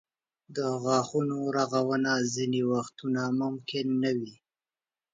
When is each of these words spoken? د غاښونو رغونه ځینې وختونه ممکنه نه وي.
د 0.55 0.57
غاښونو 0.83 1.37
رغونه 1.57 2.11
ځینې 2.33 2.61
وختونه 2.73 3.21
ممکنه 3.41 3.91
نه 4.01 4.11
وي. 4.19 4.35